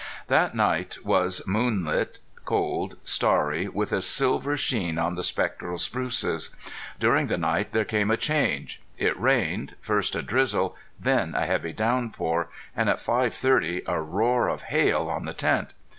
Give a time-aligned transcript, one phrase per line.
[0.29, 6.49] That night was moonlight, cold, starry, with a silver sheen on the spectral spruces.
[6.97, 11.71] During the night there came a change; it rained first a drizzle, then a heavy
[11.71, 15.75] downpour, and at five thirty a roar of hail on the tent.